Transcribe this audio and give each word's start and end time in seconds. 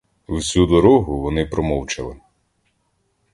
Всю 0.27 0.65
дорогу 0.67 1.21
вони 1.21 1.45
промовчали. 1.45 2.15